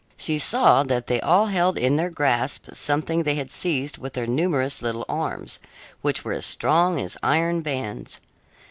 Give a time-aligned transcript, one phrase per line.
[0.17, 4.25] She saw that they all held in their grasp something they had seized with their
[4.25, 5.59] numerous little arms,
[6.01, 8.19] which were as strong as iron bands.